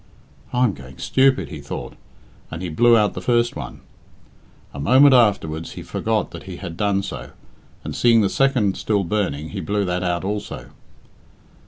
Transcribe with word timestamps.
"I'm 0.51 0.73
going 0.73 0.97
stupid," 0.97 1.49
he 1.49 1.61
thought, 1.61 1.93
and 2.49 2.63
he 2.63 2.69
blew 2.69 2.97
out 2.97 3.13
the 3.13 3.21
first 3.21 3.55
one. 3.55 3.81
A 4.73 4.79
moment 4.79 5.13
afterwards 5.13 5.73
he 5.73 5.83
forgot 5.83 6.31
that 6.31 6.45
he 6.49 6.57
had 6.57 6.75
done 6.75 7.03
so, 7.03 7.33
and 7.83 7.95
seeing 7.95 8.21
the 8.21 8.27
second 8.27 8.77
still 8.77 9.03
burning, 9.03 9.49
he 9.49 9.59
blew 9.59 9.85
that 9.85 10.01
out 10.01 10.23
also. 10.23 10.71